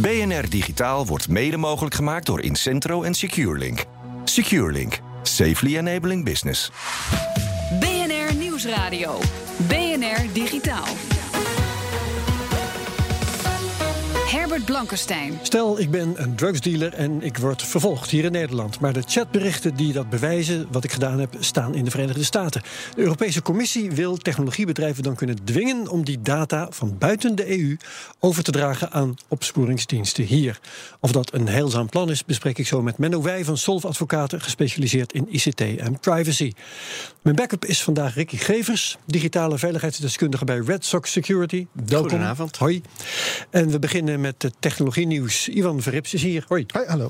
[0.00, 3.84] BNR Digitaal wordt mede mogelijk gemaakt door Incentro en SecureLink.
[4.24, 4.98] SecureLink.
[5.22, 6.70] Safely enabling business.
[7.80, 9.18] BNR Nieuwsradio.
[14.30, 15.38] Herbert Blankenstein.
[15.42, 18.80] Stel, ik ben een drugsdealer en ik word vervolgd hier in Nederland.
[18.80, 22.62] Maar de chatberichten die dat bewijzen, wat ik gedaan heb, staan in de Verenigde Staten.
[22.94, 27.76] De Europese Commissie wil technologiebedrijven dan kunnen dwingen om die data van buiten de EU
[28.18, 30.60] over te dragen aan opsporingsdiensten hier.
[31.00, 34.40] Of dat een heilzaam plan is, bespreek ik zo met Menno Wij van Solf Advocaten,
[34.40, 36.52] gespecialiseerd in ICT en privacy.
[37.22, 41.66] Mijn backup is vandaag Ricky Gevers, digitale veiligheidsdeskundige bij Red Sox Security.
[41.72, 42.10] Welkom.
[42.10, 42.56] Goedenavond.
[42.56, 42.82] Hoi.
[43.50, 45.48] En we beginnen met de technologie nieuws.
[45.48, 46.44] Ivan Verrips is hier.
[46.48, 46.64] Hoi.
[46.66, 47.08] Hoi, hallo.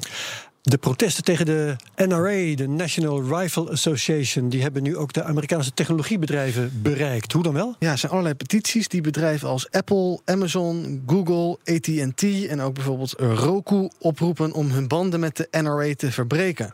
[0.62, 5.74] De protesten tegen de NRA, de National Rifle Association, die hebben nu ook de Amerikaanse
[5.74, 7.32] technologiebedrijven bereikt.
[7.32, 7.76] Hoe dan wel?
[7.78, 13.14] Ja, er zijn allerlei petities die bedrijven als Apple, Amazon, Google, AT&T en ook bijvoorbeeld
[13.18, 16.70] Roku oproepen om hun banden met de NRA te verbreken.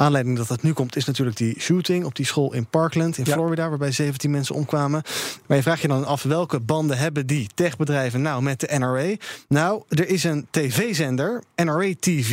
[0.00, 3.24] Aanleiding dat dat nu komt is natuurlijk die shooting op die school in Parkland in
[3.26, 3.32] Ja.
[3.32, 5.02] Florida, waarbij 17 mensen omkwamen.
[5.46, 9.14] Maar je vraagt je dan af welke banden hebben die techbedrijven nou met de NRA?
[9.48, 12.30] Nou, er is een tv-zender, NRA TV.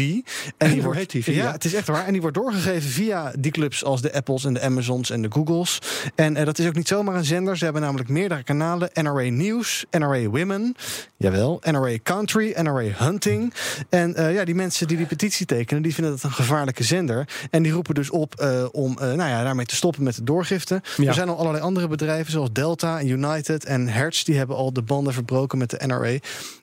[0.58, 1.52] En die wordt, TV, ja, ja.
[1.52, 2.06] het is echt waar.
[2.06, 5.32] En die wordt doorgegeven via die clubs als de Apples en de Amazons en de
[5.32, 5.82] Googles.
[6.16, 7.58] En eh, dat is ook niet zomaar een zender.
[7.58, 8.90] Ze hebben namelijk meerdere kanalen.
[8.94, 10.76] NRA News, NRA Women,
[11.18, 13.54] jawel, NRA Country, NRA Hunting.
[13.90, 17.28] En eh, ja, die mensen die die petitie tekenen, die vinden dat een gevaarlijke zender.
[17.52, 20.24] En die roepen dus op eh, om eh, nou ja, daarmee te stoppen met de
[20.24, 20.82] doorgifte.
[20.98, 21.08] Ja.
[21.08, 24.74] Er zijn al allerlei andere bedrijven, zoals Delta en United en Hertz, die hebben al
[24.74, 26.18] de banden verbroken met de NRA.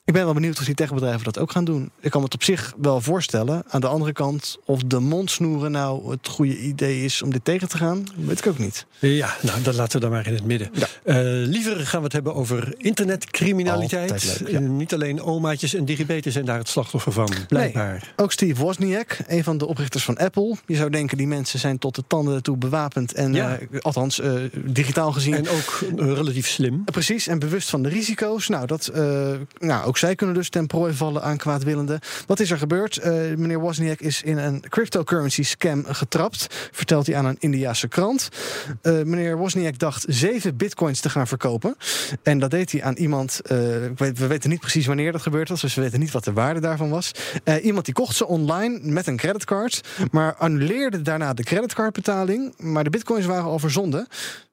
[0.05, 1.91] Ik ben wel benieuwd of die techbedrijven dat ook gaan doen.
[1.99, 3.63] Ik kan me het op zich wel voorstellen.
[3.67, 7.67] Aan de andere kant, of de mondsnoeren nou het goede idee is om dit tegen
[7.69, 8.85] te gaan, weet ik ook niet.
[8.99, 10.69] Ja, nou, dat laten we dan maar in het midden.
[10.73, 10.87] Ja.
[11.03, 11.15] Eh,
[11.47, 14.11] liever gaan we het hebben over internetcriminaliteit.
[14.11, 14.59] Altijd leuk, ja.
[14.59, 18.13] Eh, niet alleen omaatjes en digibeten zijn daar het slachtoffer van, blijkbaar.
[18.15, 20.55] Ook Steve Wozniak, een van de oprichters van Apple.
[20.65, 23.13] Je zou denken, die mensen zijn tot de tanden toe bewapend.
[23.13, 23.57] En Ja.
[23.57, 24.21] eh, althans,
[24.65, 25.33] digitaal gezien.
[25.33, 26.83] En ook relatief slim.
[26.83, 28.47] Precies, en bewust van de risico's.
[28.47, 28.91] Nou, dat,
[29.59, 31.99] nou, ook zij kunnen dus ten prooi vallen aan kwaadwillenden.
[32.27, 32.97] Wat is er gebeurd?
[32.97, 36.47] Eh, meneer Wozniak is in een cryptocurrency scam getrapt.
[36.71, 38.29] Vertelt hij aan een Indiase krant.
[38.81, 41.75] Eh, meneer Wozniak dacht zeven bitcoins te gaan verkopen.
[42.23, 43.41] En dat deed hij aan iemand.
[43.41, 43.55] eh,
[43.97, 45.61] we weten niet precies wanneer dat gebeurd was.
[45.61, 47.11] Dus we weten niet wat de waarde daarvan was.
[47.61, 49.81] Iemand die kocht ze online met een creditcard.
[50.11, 52.53] Maar annuleerde daarna de creditcardbetaling.
[52.57, 54.07] Maar de bitcoins waren al verzonden.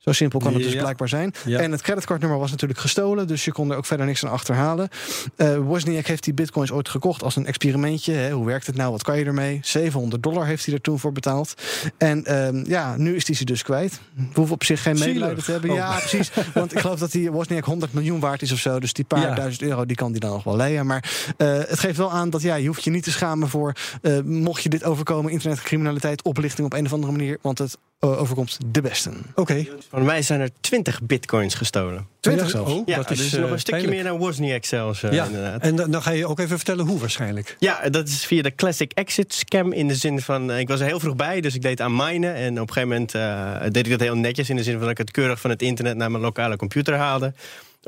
[0.05, 0.81] Zo simpel kan het dus Ja.
[0.81, 1.33] blijkbaar zijn.
[1.45, 1.59] Ja.
[1.59, 4.89] En het creditcardnummer was natuurlijk gestolen, dus je kon er ook verder niks aan achterhalen.
[5.37, 8.13] Eh Wozniak heeft die bitcoins ooit gekocht als een experimentje.
[8.13, 8.31] Hè.
[8.31, 8.91] Hoe werkt het nou?
[8.91, 9.59] Wat kan je ermee?
[9.63, 11.55] 700 dollar heeft hij er toen voor betaald.
[11.99, 14.01] En ehm, ja, nu is hij ze dus kwijt.
[14.15, 15.13] We hoeven op zich geen Zielig.
[15.15, 15.71] medelijden te hebben.
[15.71, 15.77] Oh.
[15.77, 16.31] Ja, precies.
[16.55, 18.81] Want ik geloof dat die Wozniak 100 miljoen waard is of zo.
[18.81, 19.35] Dus die paar Ja.
[19.35, 20.87] duizend euro die kan die dan nog wel leien.
[20.87, 23.73] Maar eh, het geeft wel aan dat ja, je hoeft je niet te schamen voor...
[24.03, 27.39] eh, mocht je dit overkomen, internetcriminaliteit, oplichting op een of andere manier.
[27.43, 29.15] Want het overkomt de besten.
[29.35, 29.67] Oké.
[29.91, 32.07] Van mij zijn er 20 bitcoins gestolen.
[32.21, 32.73] 20 Ja, zelfs.
[32.73, 34.03] Oh, Ja, dat dus is nog eh, een stukje pijnlijk.
[34.03, 35.61] meer dan Wozniak zelfs, eh, Ja, inderdaad.
[35.63, 37.57] en dan dan ga je ook even vertellen hoe waarschijnlijk.
[37.59, 40.51] Ja, dat is via de classic exit scam in de zin van...
[40.51, 42.35] eh, ik was er heel vroeg bij, dus ik deed aan minen.
[42.35, 44.51] En op een gegeven moment eh, deed ik dat heel netjes...
[44.51, 46.95] in de zin van dat ik het keurig van het internet naar mijn lokale computer
[46.95, 47.27] haalde.
[47.27, 47.33] Op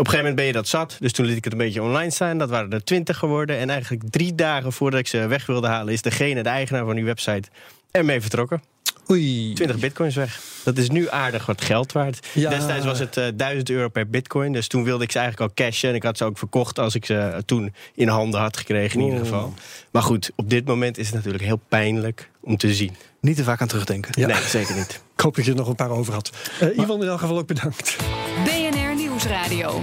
[0.00, 2.10] een gegeven moment ben je dat zat, dus toen liet ik het een beetje online
[2.10, 2.38] staan.
[2.38, 3.58] Dat waren er 20 geworden.
[3.58, 5.92] En eigenlijk drie dagen voordat ik ze weg wilde halen...
[5.92, 7.48] is degene, de eigenaar van die website,
[7.90, 8.62] ermee vertrokken.
[9.10, 9.52] Oei.
[9.52, 10.40] 20 bitcoins weg.
[10.64, 12.26] Dat is nu aardig wat geld waard.
[12.32, 12.50] Ja.
[12.50, 14.52] Destijds was het eh 1000 euro per bitcoin.
[14.52, 15.88] Dus toen wilde ik ze eigenlijk al cashen.
[15.88, 19.00] En ik had ze ook verkocht als ik ze eh, toen in handen had gekregen
[19.00, 19.54] in ieder geval.
[19.90, 22.96] Maar goed, op dit moment is het natuurlijk heel pijnlijk om te zien.
[23.20, 24.12] Niet te vaak aan terugdenken.
[24.20, 24.26] Ja.
[24.26, 25.00] Nee, zeker niet.
[25.14, 26.30] Ik hoop dat je er nog een paar over had.
[26.60, 27.96] Eh Ivan in elk geval ook bedankt.
[28.44, 29.82] BNR Nieuwsradio.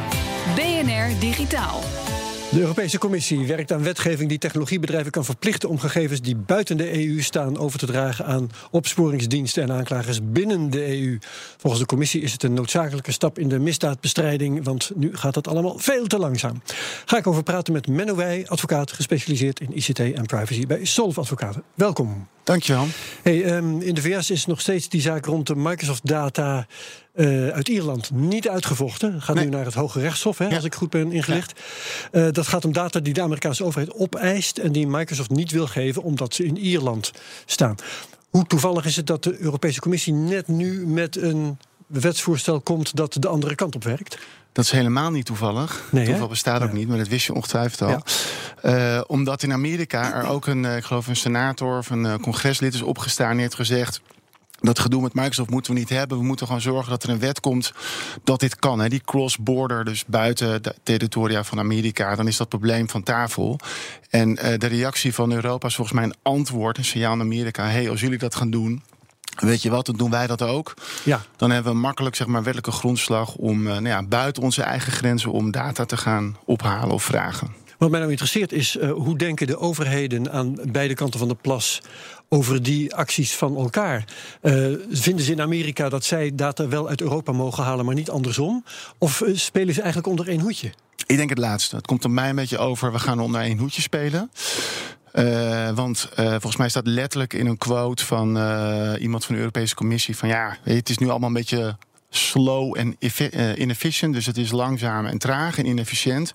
[0.56, 1.84] BNR Digitaal.
[2.52, 7.08] De Europese Commissie werkt aan wetgeving die technologiebedrijven kan verplichten om gegevens die buiten de
[7.08, 11.18] EU staan over te dragen aan opsporingsdiensten en aanklagers binnen de EU.
[11.58, 15.48] Volgens de Commissie is het een noodzakelijke stap in de misdaadbestrijding, want nu gaat het
[15.48, 16.62] allemaal veel te langzaam.
[17.06, 21.18] Ga ik over praten met Menno Wij, advocaat gespecialiseerd in ICT en privacy bij Solf
[21.18, 21.64] Advocaten.
[21.74, 22.28] Welkom.
[22.44, 22.88] Dankjewel.
[23.22, 26.68] Hey, um, in de VS is nog steeds die zaak rond de Microsoft-data
[27.16, 29.22] uh, uit Ierland niet uitgevochten.
[29.22, 29.46] Gaat nee.
[29.46, 30.56] nu naar het Hoge Rechtshof, hè, ja.
[30.56, 31.60] als ik goed ben ingelicht.
[32.12, 32.26] Ja.
[32.26, 35.68] Uh, dat gaat om data die de Amerikaanse overheid opeist en die Microsoft niet wil
[35.68, 37.12] geven omdat ze in Ierland
[37.46, 37.76] staan.
[38.30, 41.58] Hoe toevallig is het dat de Europese Commissie net nu met een
[41.88, 44.18] wetsvoorstel komt dat de andere kant op werkt?
[44.52, 45.84] Dat is helemaal niet toevallig.
[45.92, 48.04] Nee, Toeval bestaat ook niet, maar dat wist je ongetwijfeld al.
[48.66, 52.74] Uh, omdat in Amerika er ook een, ik geloof een senator of een uh, congreslid
[52.74, 54.02] is opgestaan en heeft gezegd.
[54.60, 56.18] Dat gedoe met Microsoft moeten we niet hebben.
[56.18, 57.74] We moeten gewoon zorgen dat er een wet komt
[58.24, 58.80] dat dit kan.
[58.80, 58.90] Hè.
[58.90, 63.60] Die cross-border, dus buiten de territoria van Amerika, dan is dat probleem van tafel.
[64.10, 67.66] En uh, de reactie van Europa is volgens mij een antwoord, een signaal aan Amerika.
[67.66, 68.84] hey, als jullie dat gaan doen,
[69.42, 70.74] Weet je wat, dan doen wij dat ook.
[71.04, 71.22] Ja.
[71.36, 74.92] Dan hebben we makkelijk zeg maar, wettelijke grondslag om uh, nou ja, buiten onze eigen
[74.92, 77.60] grenzen om data te gaan ophalen of vragen.
[77.78, 81.36] Wat mij nou interesseert is, uh, hoe denken de overheden aan beide kanten van de
[81.36, 81.82] plas
[82.30, 84.06] over die acties van elkaar?
[84.42, 88.10] Uh, vinden ze in Amerika dat zij data wel uit Europa mogen halen, maar niet
[88.10, 88.64] andersom?
[88.98, 90.72] Of spelen ze eigenlijk onder één hoedje?
[91.06, 91.76] Ik denk het laatste.
[91.76, 94.32] Het komt er mij een beetje over, we gaan onder één hoedje spelen.
[95.14, 99.42] Uh, want uh, volgens mij staat letterlijk in een quote van uh, iemand van de
[99.42, 101.76] Europese Commissie: van ja, het is nu allemaal een beetje
[102.10, 102.96] slow en
[103.56, 104.14] inefficient.
[104.14, 106.32] Dus het is langzaam en traag en inefficiënt.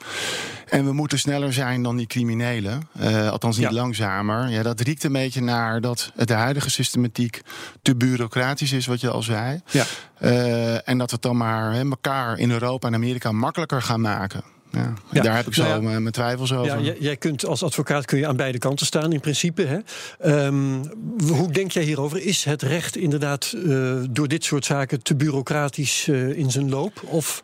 [0.69, 2.88] En we moeten sneller zijn dan die criminelen.
[3.00, 3.75] Uh, althans niet ja.
[3.75, 4.49] langzamer.
[4.49, 7.40] Ja, dat riekt een beetje naar dat de huidige systematiek
[7.82, 9.61] te bureaucratisch is, wat je al zei.
[9.70, 9.84] Ja.
[10.20, 14.00] Uh, en dat we het dan maar he, elkaar in Europa en Amerika makkelijker gaan
[14.00, 14.56] maken.
[14.70, 15.22] Ja, ja.
[15.22, 16.82] Daar heb ik zo nou ja, mijn twijfels over.
[16.82, 19.62] Ja, jij kunt als advocaat kun je aan beide kanten staan in principe.
[19.62, 20.44] Hè?
[20.46, 20.82] Um,
[21.28, 22.22] hoe denk jij hierover?
[22.22, 27.02] Is het recht inderdaad uh, door dit soort zaken te bureaucratisch uh, in zijn loop?
[27.04, 27.42] Of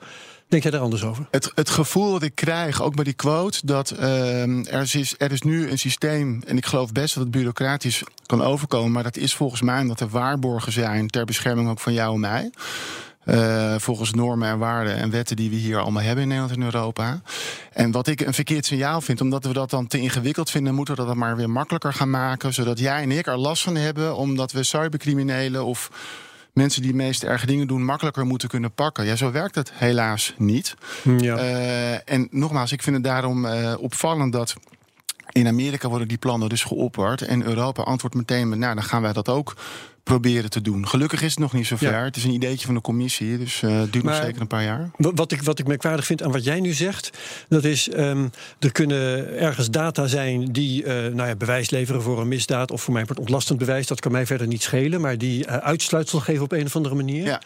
[0.48, 1.26] denk jij daar anders over?
[1.30, 5.32] Het, het gevoel dat ik krijg, ook bij die quote, dat uh, er, is, er
[5.32, 9.16] is nu een systeem, en ik geloof best dat het bureaucratisch kan overkomen, maar dat
[9.16, 12.50] is volgens mij omdat er waarborgen zijn ter bescherming ook van jou en mij.
[13.24, 16.62] Uh, volgens normen en waarden en wetten die we hier allemaal hebben in Nederland en
[16.62, 17.20] Europa.
[17.72, 20.96] En wat ik een verkeerd signaal vind, omdat we dat dan te ingewikkeld vinden, moeten
[20.96, 22.54] we dat maar weer makkelijker gaan maken.
[22.54, 25.90] Zodat jij en ik er last van hebben, omdat we cybercriminelen of
[26.52, 29.04] mensen die de meest erge dingen doen, makkelijker moeten kunnen pakken.
[29.04, 30.74] Ja, zo werkt het helaas niet.
[31.18, 31.38] Ja.
[31.38, 34.54] Uh, en nogmaals, ik vind het daarom uh, opvallend dat.
[35.32, 37.22] In Amerika worden die plannen dus geopperd.
[37.22, 39.54] En Europa antwoordt meteen met, nou, dan gaan wij dat ook
[40.02, 40.88] proberen te doen.
[40.88, 41.92] Gelukkig is het nog niet zo ver.
[41.92, 42.04] Ja.
[42.04, 44.46] Het is een ideetje van de commissie, dus uh, het duurt maar nog zeker een
[44.46, 44.90] paar jaar.
[44.96, 47.18] Wat ik, wat ik merkwaardig vind aan wat jij nu zegt,
[47.48, 52.20] dat is um, er kunnen ergens data zijn die uh, nou ja, bewijs leveren voor
[52.20, 53.86] een misdaad of voor mij wordt ontlastend bewijs.
[53.86, 56.94] Dat kan mij verder niet schelen, maar die uh, uitsluitsel geven op een of andere
[56.94, 57.24] manier.
[57.24, 57.40] Ja.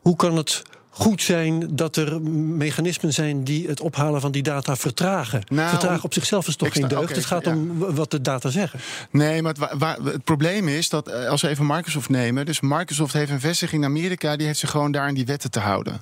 [0.00, 0.62] Hoe kan het
[0.98, 5.42] goed zijn dat er mechanismen zijn die het ophalen van die data vertragen.
[5.48, 7.02] Nou, vertragen op zichzelf is toch geen deugd.
[7.02, 7.50] Okay, het gaat ja.
[7.50, 8.80] om wat de data zeggen.
[9.10, 12.46] Nee, maar het, waar, het, probleem is dat als we even Microsoft nemen.
[12.46, 14.36] Dus Microsoft heeft een vestiging in Amerika.
[14.36, 16.00] Die heeft zich gewoon daar in die wetten te houden.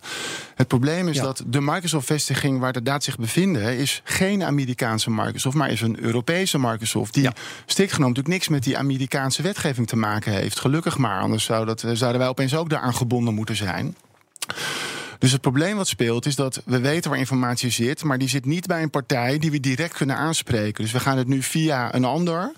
[0.55, 1.23] Het probleem is ja.
[1.23, 3.79] dat de Microsoft-vestiging waar de data zich bevinden.
[3.79, 7.15] is geen Amerikaanse Microsoft, maar is een Europese Microsoft.
[7.15, 7.33] Die ja.
[7.67, 10.61] strikt genomen natuurlijk niks met die Amerikaanse wetgeving te maken heeft.
[10.61, 13.97] Gelukkig maar, anders zou dat, zouden wij opeens ook daaraan gebonden moeten zijn.
[15.25, 18.45] Dus het probleem wat speelt is dat we weten waar informatie zit, maar die zit
[18.45, 20.83] niet bij een partij die we direct kunnen aanspreken.
[20.83, 22.53] Dus we gaan het nu via een ander,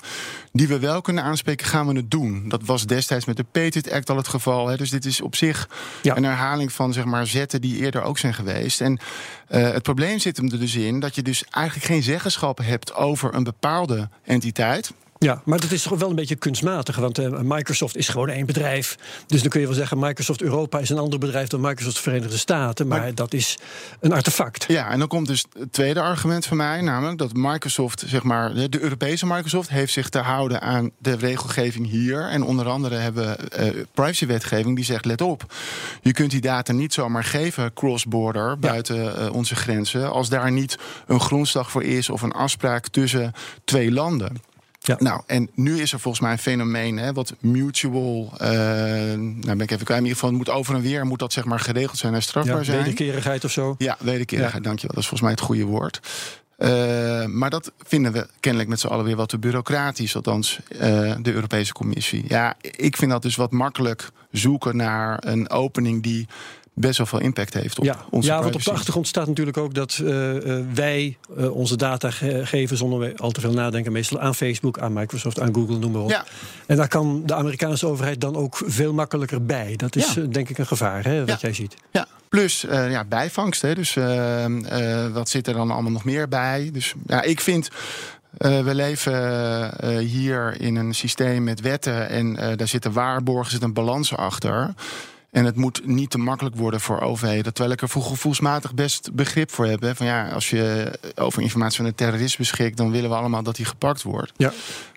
[0.53, 2.49] die we wel kunnen aanspreken, gaan we het doen.
[2.49, 4.69] Dat was destijds met de Patriot Act al het geval.
[4.69, 4.77] Hè.
[4.77, 5.69] Dus dit is op zich
[6.03, 6.17] ja.
[6.17, 8.81] een herhaling van zeg maar, zetten die eerder ook zijn geweest.
[8.81, 8.93] En
[9.51, 12.95] uh, het probleem zit hem er dus in dat je dus eigenlijk geen zeggenschap hebt
[12.95, 14.93] over een bepaalde entiteit.
[15.19, 16.97] Ja, maar dat is toch wel een beetje kunstmatig.
[16.97, 18.97] Want uh, Microsoft is gewoon één bedrijf.
[19.27, 22.39] Dus dan kun je wel zeggen: Microsoft Europa is een ander bedrijf dan Microsoft Verenigde
[22.39, 22.87] Staten.
[22.87, 23.59] Maar, maar dat is
[24.01, 24.65] een artefact.
[24.69, 26.81] Ja, en dan komt dus het tweede argument van mij.
[26.81, 31.91] Namelijk dat Microsoft, zeg maar, de Europese Microsoft, heeft zich te houden aan de regelgeving
[31.91, 32.29] hier.
[32.29, 35.55] En onder andere hebben we uh, privacywetgeving die zegt: let op,
[36.03, 38.57] je kunt die data niet zomaar geven cross-border ja.
[38.57, 40.11] buiten uh, onze grenzen.
[40.11, 43.33] Als daar niet een grondslag voor is of een afspraak tussen
[43.65, 44.55] twee landen.
[44.87, 44.97] Ja.
[44.99, 48.33] Nou, en nu is er volgens mij een fenomeen, hè, wat mutual.
[48.33, 50.01] Uh, nou ben ik even kwijt.
[50.01, 52.57] In ieder geval, moet over en weer moet dat zeg maar geregeld zijn en strafbaar
[52.57, 52.79] ja, zijn.
[52.79, 53.75] Wederkerigheid of zo.
[53.79, 54.69] Ja, wederkerigheid, ja.
[54.69, 54.95] dankjewel.
[54.95, 56.01] Dat is volgens mij het goede woord.
[56.59, 60.81] Uh, maar dat vinden we kennelijk met z'n allen weer wat te bureaucratisch, althans uh,
[61.23, 62.25] de Europese Commissie.
[62.29, 66.27] Ja, ik vind dat dus wat makkelijk zoeken naar een opening die
[66.79, 68.05] best wel veel impact heeft op ja.
[68.11, 71.77] onze Ja, want op de achtergrond staat natuurlijk ook dat uh, uh, wij uh, onze
[71.77, 75.79] data ge geven zonder al te veel nadenken, meestal aan Facebook, aan Microsoft, aan Google,
[75.79, 76.11] noem maar op.
[76.11, 76.25] Ja.
[76.67, 79.77] En daar kan de Amerikaanse overheid dan ook veel makkelijker bij.
[79.77, 80.23] Dat is ja.
[80.23, 81.75] denk ik een gevaar, hè, wat jij ziet.
[81.91, 83.63] Ja, plus ja, bijvangst.
[83.63, 83.75] Hè.
[83.75, 83.95] Dus
[85.13, 86.71] wat zit er dan allemaal nog meer bij?
[86.73, 87.71] Dus ja, ik vind.
[88.39, 89.13] Uh, we leven
[89.85, 94.17] uh, hier in een systeem met wetten en uh, daar zitten waarborgen, zit een balans
[94.17, 94.75] achter.
[95.37, 97.53] En het moet niet te makkelijk worden voor overheden.
[97.55, 99.81] Terwijl ik er gevoelsmatig best begrip voor heb.
[99.81, 99.95] Hè.
[99.95, 103.57] Van ja, als je over informatie van een terrorist beschikt, dan willen we allemaal dat
[103.57, 104.33] hij gepakt wordt.
[104.37, 104.53] Ja.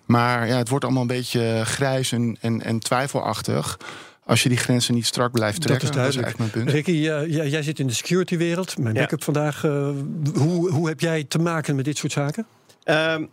[0.06, 3.78] Maar ja, het wordt allemaal een beetje grijs en, en, en twijfelachtig.
[4.26, 5.92] Als je die grenzen niet strak blijft trekken.
[5.92, 6.38] Dat is duidelijk.
[6.38, 6.76] Dat is mijn punt.
[6.76, 6.92] Ricky,
[7.32, 8.78] jij, jij zit in de security-wereld.
[8.78, 9.02] Mijn Ja.
[9.02, 9.64] backup vandaag.
[9.64, 9.90] uh,
[10.34, 12.46] hoe, hoe heb jij te maken met dit soort zaken?
[12.86, 13.30] Um,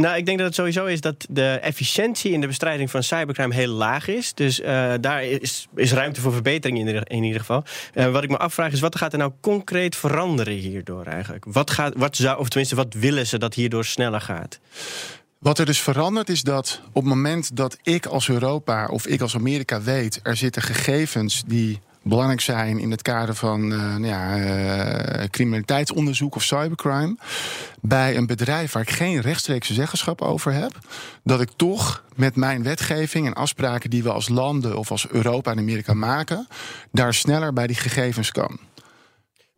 [0.00, 3.54] nou, ik denk dat het sowieso is dat de efficiëntie in de bestrijding van cybercrime
[3.54, 4.34] heel laag is.
[4.34, 7.64] Dus uh, daar is, is, ruimte voor verbetering in in ieder geval.
[7.94, 11.44] Uh, wat ik me afvraag is, wat gaat er nou concreet veranderen hierdoor eigenlijk?
[11.48, 14.58] Wat gaat, wat zou, of tenminste, wat willen ze dat hierdoor sneller gaat?
[15.38, 19.20] Wat er dus verandert is dat op het moment dat ik als Europa of ik
[19.20, 24.06] als Amerika weet, er zitten gegevens die belangrijk zijn in het kader van uh, nou
[24.06, 27.16] ja, uh, criminaliteitsonderzoek of cybercrime.
[27.80, 30.78] Bij een bedrijf waar ik geen rechtstreekse zeggenschap over heb,
[31.22, 35.50] dat ik toch met mijn wetgeving en afspraken die we als landen of als Europa
[35.50, 36.48] en Amerika maken,
[36.92, 38.58] daar sneller bij die gegevens kan.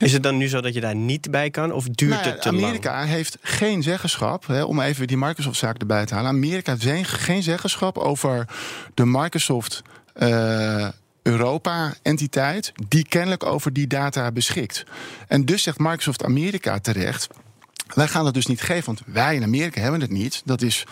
[0.00, 2.42] Is het dan nu zo dat je daar niet bij kan of duurt nou, het
[2.42, 3.08] te Amerika lang?
[3.08, 6.30] heeft geen zeggenschap, hè, om even die Microsoft-zaak erbij te halen.
[6.30, 8.48] Amerika heeft geen zeggenschap over
[8.94, 9.82] de Microsoft.
[10.16, 10.88] Uh,
[11.22, 14.84] Europa-entiteit die kennelijk over die data beschikt.
[15.28, 17.28] En dus zegt Microsoft Amerika terecht:
[17.94, 20.42] wij gaan dat dus niet geven, want wij in Amerika hebben het niet.
[20.44, 20.84] Dat is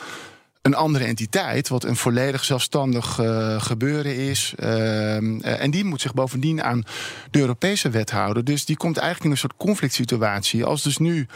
[0.63, 4.55] een andere entiteit, wat een volledig zelfstandig uh, gebeuren is.
[4.59, 6.85] Uh, en die moet zich bovendien aan
[7.31, 8.45] de Europese wet houden.
[8.45, 10.65] Dus die komt eigenlijk in een soort conflict situatie.
[10.65, 11.27] Als dus nu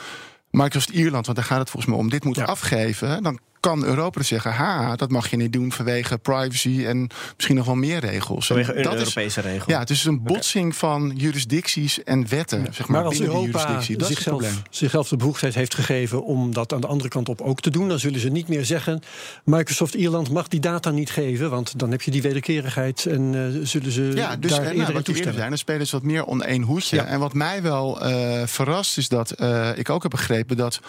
[0.51, 2.45] Microsoft Ierland, want daar gaat het volgens mij om, dit moet ja.
[2.45, 7.09] afgeven, dan kan Europa dus zeggen: ha, dat mag je niet doen vanwege privacy en
[7.35, 8.47] misschien nog wel meer regels.
[8.47, 9.73] Vanwege een dat Europese is, regel.
[9.73, 10.79] Ja, het is een botsing okay.
[10.79, 12.63] van jurisdicties en wetten.
[12.65, 12.73] Ja.
[12.73, 16.87] Zeg maar, maar als Europa zichzelf, zichzelf de bevoegdheid heeft gegeven om dat aan de
[16.87, 19.03] andere kant op ook te doen, dan zullen ze niet meer zeggen:
[19.45, 23.67] Microsoft Ierland mag die data niet geven, want dan heb je die wederkerigheid en uh,
[23.67, 25.35] zullen ze ja, dus, daar uh, eerder nou, toestemmen.
[25.35, 26.97] zijn, dan spelen ze wat meer on één hoedje.
[26.97, 27.05] Ja.
[27.05, 29.31] En wat mij wel uh, verrast is dat
[29.75, 30.81] ik ook heb begrepen dat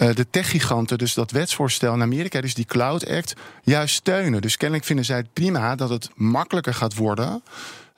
[0.00, 4.40] de techgiganten dus dat wetsvoorstel in Amerika, dus die Cloud Act, juist steunen.
[4.40, 7.42] Dus kennelijk vinden zij het prima dat het makkelijker gaat worden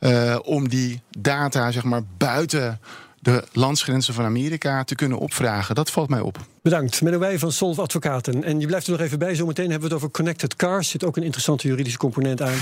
[0.00, 2.80] uh, om die data, zeg maar, buiten
[3.22, 5.74] de landsgrenzen van Amerika te kunnen opvragen.
[5.74, 6.38] Dat valt mij op.
[6.62, 7.02] Bedankt.
[7.02, 8.44] Menno Wij van Solv Advocaten.
[8.44, 9.34] En je blijft er nog even bij.
[9.34, 10.88] Zometeen hebben we het over connected cars.
[10.88, 12.54] Zit ook een interessante juridische component aan.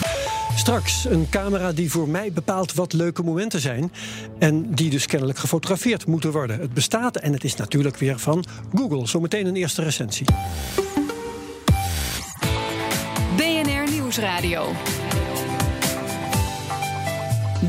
[0.56, 3.92] Straks een camera die voor mij bepaalt wat leuke momenten zijn.
[4.38, 6.60] En die dus kennelijk gefotografeerd moeten worden.
[6.60, 9.06] Het bestaat en het is natuurlijk weer van Google.
[9.06, 10.26] Zometeen een eerste recensie.
[13.36, 14.72] BNR Nieuwsradio.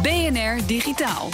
[0.01, 1.29] BNR Digitaal.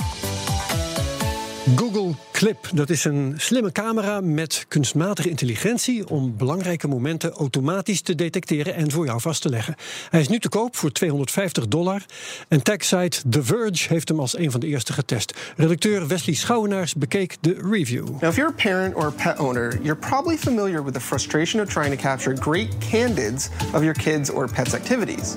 [1.76, 8.16] Google Clip, dat is een slimme camera met kunstmatige intelligentie om belangrijke momenten automatisch te
[8.16, 9.76] detecteren en voor jou vast te leggen.
[10.10, 12.06] Hij is nu te koop voor 250 dollar
[12.48, 15.34] en techsite The Verge heeft hem als een van de eerste getest.
[15.56, 18.06] Redacteur Wesley Schouwenaars bekeek de review.
[18.08, 21.62] Now, if you're a parent or a pet owner, you're probably familiar with the frustration
[21.62, 25.34] of trying to capture great candids of your kids or pets' activities.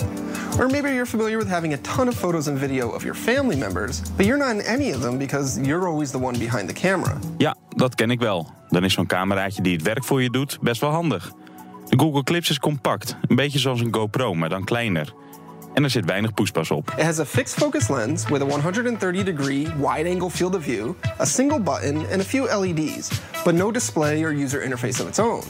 [0.58, 3.56] Or maybe you're familiar with having a ton of photos and video of your family
[3.56, 7.18] members, but you're not in any of them because you're always the behind the camera.
[7.38, 8.50] Ja, dat ken ik wel.
[8.68, 11.32] Dan is zo'n cameraatje die het werk voor je doet best wel handig.
[11.88, 15.12] De Google Clips is compact, een beetje zoals een GoPro, maar dan kleiner.
[15.80, 16.92] En er zit weinig poespas op.
[16.96, 20.96] It has a fixed focus lens with a 130 degree wide angle field of view,
[21.18, 25.18] a single button, and a few LEDs, but no display or user interface of its
[25.18, 25.42] own.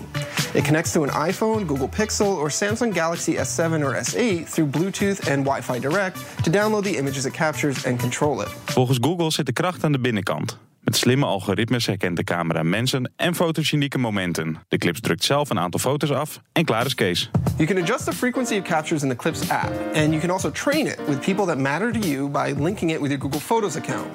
[0.54, 5.26] It connects to an iPhone, Google Pixel, or Samsung Galaxy S7 or S8 through Bluetooth
[5.26, 8.48] and Wi Fi Direct to download the images it captures and control it.
[8.64, 10.58] Volgens Google zit de kracht aan de binnenkant.
[10.80, 14.56] Met slimme algoritmes herkent de camera mensen en fotogenieke momenten.
[14.68, 17.30] De Clips drukt zelf een aantal foto's af en klaar is Kees.
[17.56, 20.50] You can adjust the frequency of captures in the Clips app, and you can also
[20.50, 23.76] train it with people that matter to you by linking it with your Google Photos
[23.76, 24.06] account.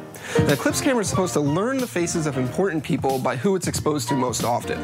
[0.48, 3.68] The Clips camera is supposed to learn the faces of important people by who it's
[3.68, 4.78] exposed to most often.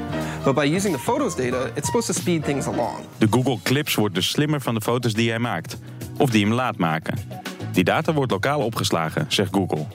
[0.44, 2.98] But by using the photos data, it's supposed to speed things along.
[3.18, 5.78] De Google Clips wordt dus slimmer van de foto's die hij maakt.
[6.18, 7.18] Of die hem laat maken.
[7.72, 9.86] Die data wordt lokaal opgeslagen, zegt Google.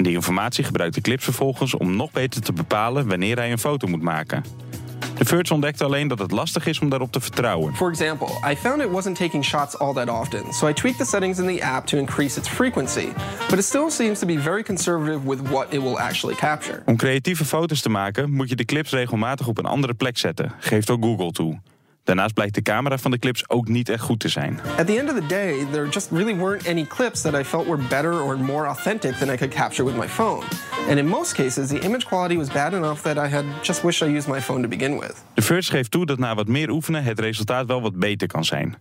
[0.00, 3.58] En die informatie gebruikt de Clips vervolgens om nog beter te bepalen wanneer hij een
[3.58, 4.44] foto moet maken.
[5.16, 7.74] De Verge ontdekte alleen dat het lastig is om daarop te vertrouwen.
[7.74, 11.04] For example, I found it wasn't taking shots all that often, so I tweaked the
[11.04, 13.08] settings in the app to increase its frequency.
[13.48, 16.82] But it still seems to be very conservative with what it will actually capture.
[16.84, 20.52] Om creatieve foto's te maken moet je de clips regelmatig op een andere plek zetten,
[20.58, 21.60] geeft ook Google toe.
[22.10, 24.60] Daarnaast blijkt de camera van de clips ook niet echt goed te zijn.
[24.78, 27.66] At the end of the day, there just really weren't any clips that I felt
[27.66, 30.44] were better or more authentic than I could capture with my phone.
[30.88, 34.08] And in most cases, the image quality was bad enough that I had just wished
[34.08, 35.14] I used my phone to begin with.
[35.34, 38.44] De Verge geeft toe dat na wat meer oefenen het resultaat wel wat beter kan
[38.44, 38.76] zijn.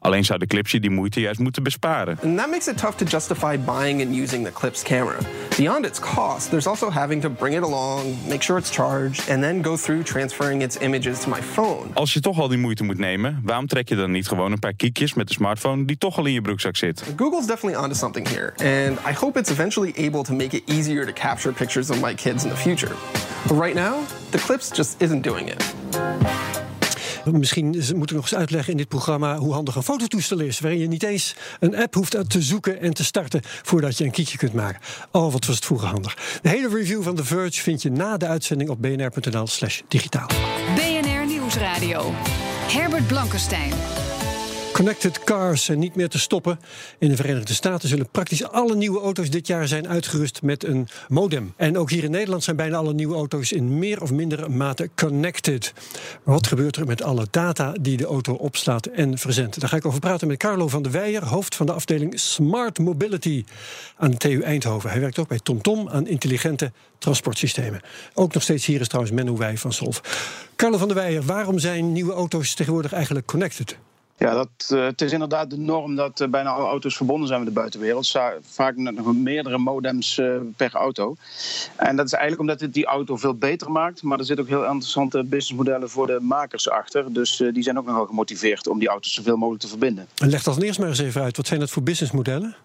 [0.00, 2.18] Alleen zou de clips je die moeite juist moeten besparen.
[2.22, 5.16] And that makes it tough to justify buying and using the Clips camera.
[5.56, 9.42] Beyond its cost, there's also having to bring it along, make sure it's charged, and
[9.42, 11.90] then go through transferring its images to my phone.
[11.94, 14.58] Als je toch al die moeite moet nemen, waarom trek je dan niet gewoon een
[14.58, 17.02] paar kiekjes met de smartphone die toch al in je broekzak zit?
[17.16, 21.06] Google's definitely onto something here, and I hope it's eventually able to make it easier
[21.06, 22.94] to capture pictures of my kids in the future.
[23.46, 23.94] But right now,
[24.30, 25.62] the Clips just isn't doing it.
[27.32, 30.60] Misschien moeten we nog eens uitleggen in dit programma hoe handig een fototoestel is.
[30.60, 34.10] Waarin je niet eens een app hoeft te zoeken en te starten voordat je een
[34.10, 34.80] kiekje kunt maken.
[35.10, 36.16] Oh, wat was het vroeger handig.
[36.42, 40.28] De hele review van The Verge vind je na de uitzending op bnr.nl/slash digitaal.
[40.74, 42.12] BNR Nieuwsradio.
[42.66, 43.72] Herbert Blankenstein.
[44.78, 46.60] Connected cars zijn niet meer te stoppen.
[46.98, 50.88] In de Verenigde Staten zullen praktisch alle nieuwe auto's dit jaar zijn uitgerust met een
[51.08, 51.52] modem.
[51.56, 54.90] En ook hier in Nederland zijn bijna alle nieuwe auto's in meer of mindere mate
[54.94, 55.72] connected.
[56.24, 59.60] Maar wat gebeurt er met alle data die de auto opslaat en verzendt?
[59.60, 62.78] Daar ga ik over praten met Carlo van der Weijer, hoofd van de afdeling Smart
[62.78, 63.44] Mobility
[63.96, 64.90] aan de TU Eindhoven.
[64.90, 67.80] Hij werkt ook bij TomTom aan intelligente transportsystemen.
[68.14, 70.00] Ook nog steeds hier is trouwens Menno Wij van Solf.
[70.56, 73.78] Carlo van der Weijer, waarom zijn nieuwe auto's tegenwoordig eigenlijk connected?
[74.18, 77.40] Ja, dat, uh, het is inderdaad de norm dat uh, bijna alle auto's verbonden zijn
[77.40, 78.16] met de buitenwereld.
[78.40, 81.16] Vaak nog meerdere modems uh, per auto.
[81.76, 84.02] En dat is eigenlijk omdat het die auto veel beter maakt.
[84.02, 87.12] Maar er zitten ook heel interessante businessmodellen voor de makers achter.
[87.12, 90.08] Dus die zijn ook nogal gemotiveerd om die auto's zoveel mogelijk te verbinden.
[90.16, 91.36] Leg dat eerst maar eens even uit.
[91.36, 92.56] Wat zijn dat voor businessmodellen?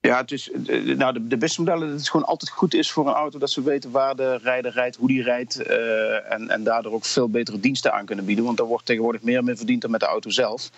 [0.00, 0.50] Ja, het is,
[0.96, 3.50] nou, de, de beste modellen dat het gewoon altijd goed is voor een auto dat
[3.50, 5.60] ze weten waar de rijder rijdt, hoe die rijdt.
[5.60, 8.44] Uh, en, en daardoor ook veel betere diensten aan kunnen bieden.
[8.44, 10.70] Want daar wordt tegenwoordig meer mee verdiend dan met de auto zelf.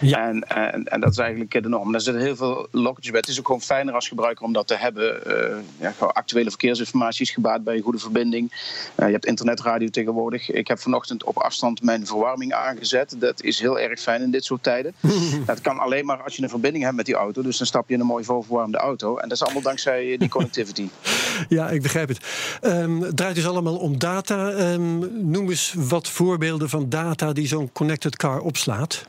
[0.00, 0.28] Ja.
[0.28, 1.92] En, en, en dat is eigenlijk de norm.
[1.92, 3.20] Daar zitten heel veel lokkertjes bij.
[3.20, 5.20] Het is ook gewoon fijner als gebruiker om dat te hebben.
[5.26, 8.52] Uh, ja, actuele verkeersinformatie is gebaat bij een goede verbinding.
[8.96, 10.50] Uh, je hebt internetradio tegenwoordig.
[10.50, 13.14] Ik heb vanochtend op afstand mijn verwarming aangezet.
[13.18, 14.94] Dat is heel erg fijn in dit soort tijden.
[15.46, 17.42] dat kan alleen maar als je een verbinding hebt met die auto.
[17.42, 19.16] Dus dan stap je in een mooi volverwarmd de auto.
[19.16, 20.88] En dat is allemaal dankzij die connectivity.
[21.48, 22.20] ja, ik begrijp het.
[22.62, 24.48] Um, het draait dus allemaal om data.
[24.72, 29.08] Um, noem eens wat voorbeelden van data die zo'n connected car opslaat.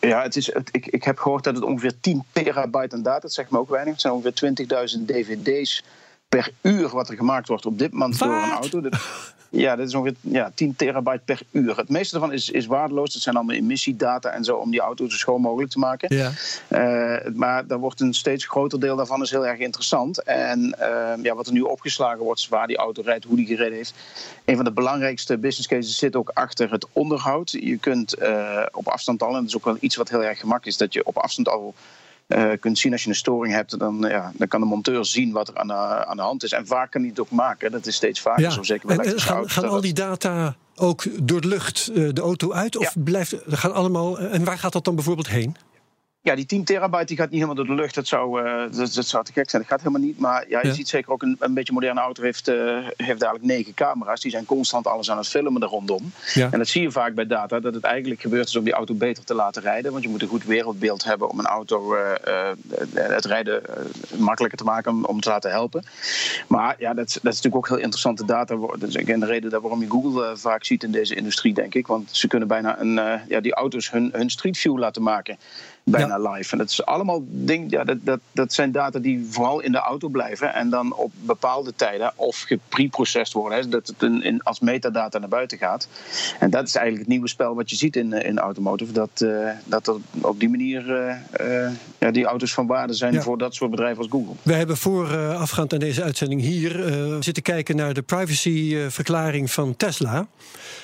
[0.00, 3.20] Ja, het is, het, ik, ik heb gehoord dat het ongeveer 10 terabyte aan data,
[3.20, 3.92] dat zegt me ook weinig.
[3.92, 5.82] Het zijn ongeveer 20.000 dvd's
[6.28, 8.28] per uur wat er gemaakt wordt op dit moment Wat?
[8.28, 8.80] door een auto.
[8.80, 8.98] Dat,
[9.50, 11.76] ja, dat is ongeveer ja, 10 terabyte per uur.
[11.76, 13.12] Het meeste daarvan is, is waardeloos.
[13.12, 16.16] Dat zijn allemaal emissiedata en zo om die auto zo schoon mogelijk te maken.
[16.16, 16.30] Ja.
[16.68, 20.22] Uh, maar daar wordt een steeds groter deel daarvan is heel erg interessant.
[20.22, 23.46] En uh, ja, wat er nu opgeslagen wordt, is waar die auto rijdt, hoe die
[23.46, 23.94] gereden heeft.
[24.44, 27.50] Een van de belangrijkste business cases zit ook achter het onderhoud.
[27.50, 30.38] Je kunt uh, op afstand al, en dat is ook wel iets wat heel erg
[30.38, 31.74] gemakkelijk is, dat je op afstand al
[32.36, 35.32] uh, kunt zien als je een storing hebt, dan, ja, dan kan de monteur zien
[35.32, 36.52] wat er aan de, aan de hand is.
[36.52, 37.70] En vaak kan hij het ook maken.
[37.70, 38.50] Dat is steeds vaker Ja.
[38.50, 42.08] zo, zeker bij En, elektrische gaan, gaan al die data ook door de lucht eh,
[42.12, 42.76] de auto uit?
[42.76, 44.18] Of blijft gaan allemaal.
[44.18, 45.56] En waar gaat dat dan bijvoorbeeld heen?
[46.22, 47.94] Ja, die 10 terabyte die gaat niet helemaal door de lucht.
[47.94, 49.62] Dat zou, uh, dat, dat, zou te gek zijn.
[49.62, 50.18] Dat gaat helemaal niet.
[50.18, 50.74] Maar ja, je Ja.
[50.74, 54.20] ziet zeker ook een, een beetje moderne auto heeft, uh, heeft dadelijk negen camera's.
[54.20, 56.12] Die zijn constant alles aan het filmen er rondom.
[56.34, 56.48] Ja.
[56.50, 57.60] En dat zie je vaak bij data.
[57.60, 59.92] Dat het eigenlijk gebeurt is om die auto beter te laten rijden.
[59.92, 62.00] Want je moet een goed wereldbeeld hebben om een auto uh,
[62.94, 63.62] het rijden
[64.18, 64.90] makkelijker te maken.
[64.92, 65.84] Om, om te laten helpen.
[66.48, 68.56] Maar ja, dat, dat is natuurlijk ook heel interessante data.
[68.56, 71.86] Dat is een reden waarom je Google vaak ziet in deze industrie, denk ik.
[71.86, 75.38] Want ze kunnen bijna een, ja, die auto's hun, hun street view laten maken
[75.84, 76.52] bijna live.
[76.52, 79.78] En dat is allemaal ding, ja, dat, dat, dat zijn data die vooral in de
[79.78, 84.42] auto blijven en dan op bepaalde tijden of gepreprocessed worden, hè, dat het in, in,
[84.42, 85.88] als metadata naar buiten gaat.
[86.38, 89.50] En dat is eigenlijk het nieuwe spel wat je ziet in, in automotive, dat, uh,
[89.64, 91.14] dat er op die manier uh,
[91.46, 93.22] uh, ja, die auto's van waarde zijn Ja.
[93.22, 94.34] voor dat soort bedrijven als Google.
[94.42, 100.26] We hebben voorafgaand aan deze uitzending hier eh, zitten kijken naar de privacyverklaring van Tesla.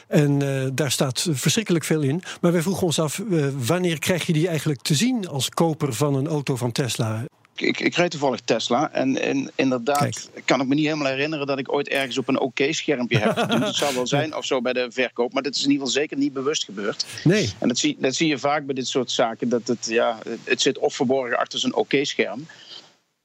[0.08, 2.22] En eh, daar staat verschrikkelijk veel in.
[2.40, 5.92] Maar wij vroegen ons af, eh, wanneer krijg je die eigenlijk te zien als koper
[5.92, 7.24] van een auto van Tesla?
[7.56, 11.58] Ik, ik rijd toevallig Tesla en, en inderdaad kan ik me niet helemaal herinneren dat
[11.58, 13.36] ik ooit ergens op een oké-schermpje heb.
[13.36, 16.00] Het zou wel zijn of zo bij de verkoop, maar dat is in ieder geval
[16.00, 17.06] zeker niet bewust gebeurd.
[17.24, 17.52] Nee.
[17.58, 20.60] En dat zie, dat zie je vaak bij dit soort zaken, dat het, ja, het
[20.60, 22.46] zit of verborgen achter zo'n oké-scherm.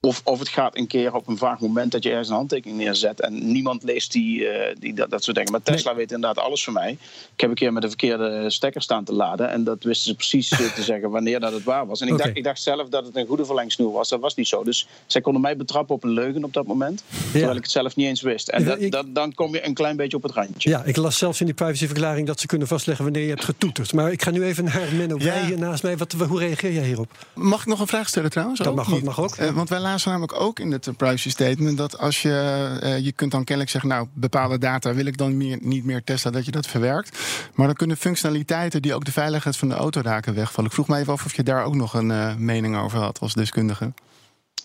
[0.07, 2.79] Of, of het gaat een keer op een vaag moment dat je ergens een handtekening
[2.79, 5.51] neerzet en niemand leest die, eh, die dat, dat soort dingen.
[5.51, 6.91] Maar Tesla weet inderdaad alles van mij.
[7.33, 10.15] Ik heb een keer met de verkeerde stekker staan te laden en dat wisten ze
[10.15, 12.01] precies eh, te zeggen wanneer dat het waar was.
[12.01, 14.09] En ik, dacht, ik dacht zelf dat het een goede verlengsnoer was.
[14.09, 14.63] Dat was niet zo.
[14.63, 17.95] Dus zij konden mij betrappen op een leugen op dat moment, terwijl ik het zelf
[17.95, 18.47] niet eens wist.
[18.49, 20.69] En dat, ik- dat, dan kom je een klein beetje op het randje.
[20.69, 23.93] Ja, ik las zelfs in die privacyverklaring dat ze kunnen vastleggen wanneer je hebt getoeterd.
[23.93, 25.45] Maar ik ga nu even naar Menno Ja.
[25.45, 25.97] Hier naast mij.
[25.97, 27.11] Wat, hoe reageer jij hierop?
[27.33, 28.59] Mag ik nog een vraag stellen trouwens?
[28.59, 29.03] Dat mag ook, Niet.
[29.03, 29.35] mag ook.
[29.35, 33.31] Eh, want wij namelijk ook in het privacy statement dat als je, eh, je kunt
[33.31, 36.51] dan kennelijk zeggen, nou bepaalde data wil ik dan meer, niet meer Tesla, dat je
[36.51, 37.19] dat verwerkt.
[37.53, 40.69] Maar dan kunnen functionaliteiten die ook de veiligheid van de auto raken wegvallen.
[40.69, 43.19] Ik vroeg me even af of je daar ook nog een eh, mening over had
[43.19, 43.93] als deskundige.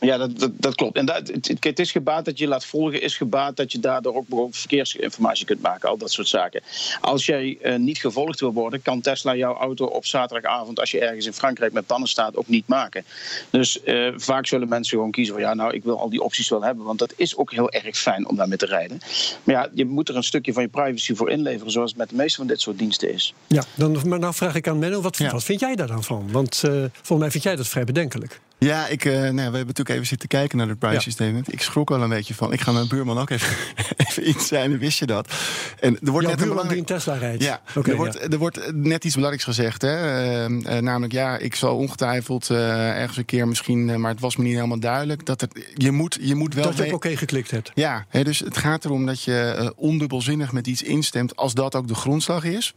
[0.01, 0.96] Ja, dat, dat, dat klopt.
[0.96, 4.14] En dat, het, is gebaat dat je je laat volgen, is gebaat dat je daardoor
[4.14, 6.62] ook bijvoorbeeld verkeersinformatie kunt maken, al dat soort zaken.
[7.01, 11.01] Als jij eh, niet gevolgd wil worden, kan Tesla jouw auto op zaterdagavond, als je
[11.01, 13.05] ergens in Frankrijk met pannen staat, ook niet maken.
[13.51, 16.49] Dus eh, vaak zullen mensen gewoon kiezen van ja, nou, ik wil al die opties
[16.49, 19.01] wel hebben, want dat is ook heel erg fijn om daarmee te rijden.
[19.44, 22.09] Maar ja, je moet er een stukje van je privacy voor inleveren, zoals het met
[22.09, 23.35] de meeste van dit soort diensten is.
[23.46, 26.33] Ja, dan, maar nou vraag ik aan Menno, wat, wat vind jij daar dan van?
[26.33, 28.40] Want eh, volgens mij vind jij dat vrij bedenkelijk.
[28.59, 31.53] Ja, ik, eh, nou, we hebben natuurlijk even zitten kijken naar het privacy statement.
[31.53, 32.53] Ik schrok wel een beetje van.
[32.53, 33.57] Ik ga mijn buurman ook even,
[34.07, 35.33] even iets zijn, wist je dat?
[35.81, 36.69] En er wordt Jouw net een belangrijk...
[36.69, 37.42] die een Tesla rijdt.
[37.42, 38.29] Ja, Oké, er, wordt, ja.
[38.29, 39.83] er wordt net iets belangrijks gezegd.
[39.83, 39.97] Hè?
[39.97, 44.45] Eh, eh, namelijk, ja, ik zal ongetwijfeld ergens een keer misschien, maar het was me
[44.45, 45.27] niet helemaal duidelijk.
[45.27, 46.64] Dat je, moet, je moet wel.
[46.64, 47.71] dat je op oké geklikt hebt.
[47.75, 51.88] Ja, hè, dus het gaat erom dat je ondubbelzinnig met iets instemt als dat ook
[51.88, 52.75] de grondslag is.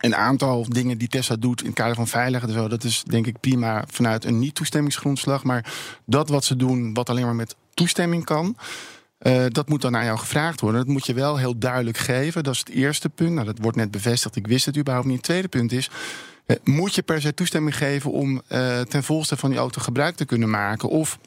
[0.00, 3.26] Een aantal dingen die Tesla doet in het kader van veiligheid zo, dat is denk
[3.26, 5.44] ik prima vanuit een niet-toestemmingsgrondslag.
[5.44, 5.72] Maar
[6.04, 8.56] dat wat ze doen, wat alleen maar met toestemming kan.
[9.18, 10.80] eh, dat moet dan aan jou gevraagd worden.
[10.80, 12.42] Dat moet je wel heel duidelijk geven.
[12.42, 13.32] Dat is het eerste punt.
[13.32, 14.36] Nou, dat wordt net bevestigd.
[14.36, 15.16] Ik wist het überhaupt niet.
[15.16, 15.90] Het tweede punt is.
[16.46, 20.16] eh, moet je per se toestemming geven om eh, ten volste van die auto gebruik
[20.16, 20.88] te kunnen maken?
[20.88, 21.18] Of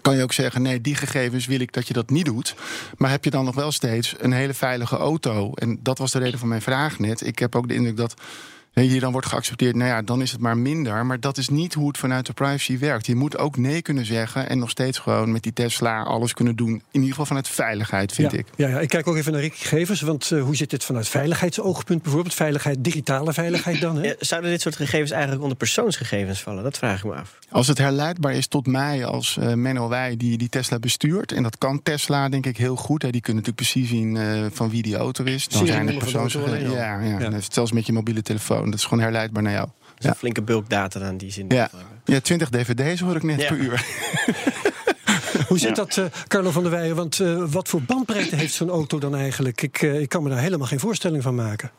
[0.00, 2.54] kan je ook zeggen: nee, die gegevens wil ik dat je dat niet doet.
[2.96, 5.52] Maar heb je dan nog wel steeds een hele veilige auto?
[5.54, 7.26] En dat was de reden van mijn vraag net.
[7.26, 8.14] Ik heb ook de indruk dat
[8.82, 11.06] hier dan wordt geaccepteerd, nou ja, dan is het maar minder.
[11.06, 13.06] Maar dat is niet hoe het vanuit de privacy werkt.
[13.06, 16.56] Je moet ook nee kunnen zeggen en nog steeds gewoon met die Tesla alles kunnen
[16.56, 16.68] doen.
[16.68, 18.46] In ieder geval vanuit veiligheid, vind ja, ik.
[18.56, 20.00] Ja, ja, ik kijk ook even naar Ricky Gevers.
[20.00, 22.34] Want eh, hoe zit dit vanuit veiligheidsoogpunt bijvoorbeeld?
[22.34, 23.96] Veiligheid, digitale veiligheid dan?
[23.96, 24.02] Hè?
[24.02, 26.62] Ja, zouden dit soort gegevens eigenlijk onder persoonsgegevens vallen?
[26.62, 27.38] Dat vraag ik me af.
[27.50, 31.32] Als het herleidbaar is tot mij als eh Menno Wij die die Tesla bestuurt...
[31.32, 33.02] en dat kan Tesla denk ik heel goed.
[33.02, 35.48] Hè, die kunnen natuurlijk precies zien eh, van wie die auto is.
[35.48, 36.72] Dan zijn er persoonsgegevens.
[36.72, 37.18] Ja, ja, Ja.
[37.18, 38.65] en zelfs met je mobiele telefoon.
[38.70, 39.68] Dat is gewoon herleidbaar naar jou.
[39.80, 41.46] Dat is een flinke bulk data dan die zin.
[41.48, 41.70] Ja.
[42.04, 43.48] ja, 20 dvd's hoor ik net Ja.
[43.48, 43.84] per uur.
[45.48, 46.96] Hoe zit dat, eh, Carlo van der Weijen?
[46.96, 49.62] Want eh, wat voor bandbreedte heeft zo'n auto dan eigenlijk?
[49.62, 51.70] Ik, eh, ik kan me daar helemaal geen voorstelling van maken.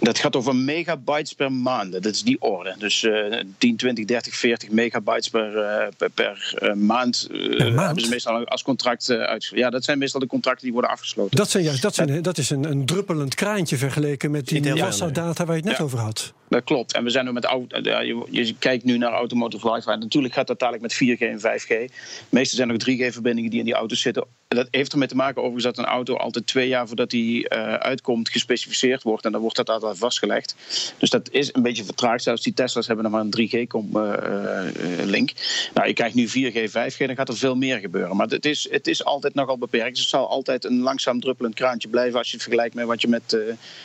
[0.00, 1.92] Dat gaat over megabytes per maand.
[1.92, 2.74] Dat is die orde.
[2.78, 7.28] Dus eh 10, 20, 30, 40 megabytes per, eh, per, per, eh, maand.
[7.30, 7.38] eh,
[7.76, 9.64] hebben ze meestal als contract uh, uitgesloten.
[9.64, 11.36] Ja, dat zijn meestal de contracten die worden afgesloten.
[11.36, 15.06] Dat, zijn juist, dat, zijn, dat is een, een druppelend kraantje vergeleken met die massa
[15.06, 15.84] data waar je het net Ja.
[15.84, 16.32] over had.
[16.52, 16.94] Dat klopt.
[16.94, 19.96] En we zijn nu met auto, ja, je, je kijkt nu naar automotive wifi.
[19.96, 21.66] Natuurlijk gaat dat dadelijk met 4G en 5G.
[21.66, 21.88] De
[22.28, 24.26] meeste zijn ook 3G-verbindingen die in die auto's zitten.
[24.52, 27.48] En dat heeft ermee te maken overigens dat een auto altijd twee jaar voordat die
[27.48, 29.24] eh, uitkomt gespecificeerd wordt.
[29.24, 30.56] En dan wordt dat altijd vastgelegd.
[30.98, 32.22] Dus dat is een beetje vertraagd.
[32.22, 35.30] Zelfs die Tesla's hebben nog maar een 3G-link.
[35.74, 38.16] nou, je krijgt nu 4G, 5G, dan gaat er veel meer gebeuren.
[38.16, 39.90] Maar het is, het is altijd nogal beperkt.
[39.90, 43.00] Dus het zal altijd een langzaam druppelend kraantje blijven als je het vergelijkt met wat
[43.00, 43.40] je met, eh,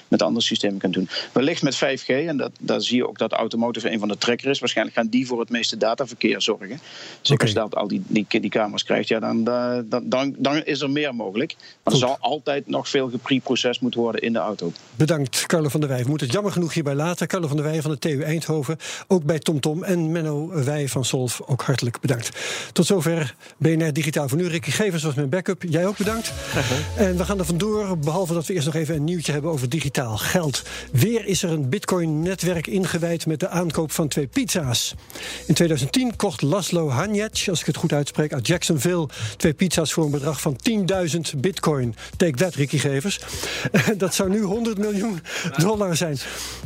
[0.08, 1.10] met andere systemen kunt doen.
[1.32, 4.50] Wellicht met 5G, en dat, daar zie je ook dat automotive een van de trekker
[4.50, 4.60] is.
[4.60, 6.80] Waarschijnlijk gaan die voor het meeste dataverkeer zorgen.
[7.22, 10.64] Zeker als je dat al die, die, die camera's krijgt, ja, dan, dan, dan, dan
[10.64, 11.56] is er meer mogelijk.
[11.84, 14.72] Maar er zal altijd nog veel gepreprocessed moeten worden in de auto.
[14.96, 16.04] Bedankt, Carlo van der Wij.
[16.04, 17.28] We moeten het jammer genoeg hierbij laten.
[17.28, 18.78] Carlo van der Wij van de TU Eindhoven.
[19.08, 19.84] Ook bij TomTom.
[19.84, 21.42] En Menno Wij van Solf.
[21.46, 22.30] Ook hartelijk bedankt.
[22.74, 24.48] Tot zover BNR Digitaal voor nu.
[24.48, 25.64] Ricky Gevers was mijn backup.
[25.70, 26.34] Jij ook bedankt.
[26.98, 27.98] En we gaan er vandoor.
[27.98, 30.64] Behalve dat we eerst nog even een nieuwtje hebben over digitaal geld.
[30.92, 34.96] Weer is er een Bitcoin-netwerk ingewijd met de aankoop van twee pizza's.
[35.46, 39.08] In 2010 kocht Laszlo Hanjec, als ik het goed uitspreek, uit Jacksonville
[39.38, 40.56] twee pizza's voor een bedrag van
[41.34, 41.96] 10.000 Bitcoin.
[42.18, 43.20] Take that, Ricky Gevers.
[43.98, 45.22] Dat zou nu 100 miljoen
[45.58, 46.18] dollar zijn.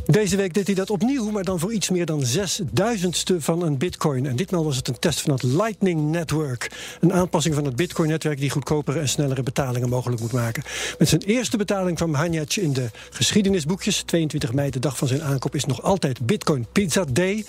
[0.06, 3.78] Deze week deed hij dat opnieuw, maar dan voor iets meer dan 6000ste van een
[3.78, 4.26] Bitcoin.
[4.26, 6.70] En ditmaal was het een test van het Lightning Network.
[7.00, 10.62] Een aanpassing van het Bitcoin-netwerk die goedkopere en snellere betalingen mogelijk moet maken.
[10.98, 14.02] Met zijn eerste betaling kwam Hanjec in de geschiedenisboekjes.
[14.02, 17.44] 22 mei, de dag van zijn aankoop, is nog altijd Bitcoin Pizza Day.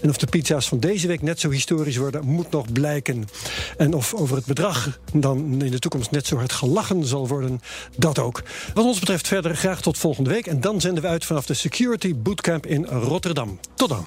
[0.00, 3.28] En of de pizza's van deze week net zo historisch worden, moet nog blijken.
[3.76, 7.60] En of over het bedrag dan in de toekomst net zo hard gelachen zal worden,
[7.96, 8.42] dat ook.
[8.74, 10.46] Wat ons betreft verder graag tot volgende week.
[10.46, 13.58] En dan zenden we uit vanaf de Security Bootcamp in Rotterdam.
[13.74, 14.06] Tot dan.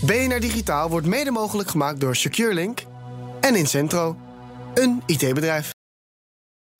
[0.00, 2.82] BNR Digitaal wordt mede mogelijk gemaakt door SecureLink
[3.40, 4.16] en Incentro.
[4.74, 5.72] een IT-bedrijf.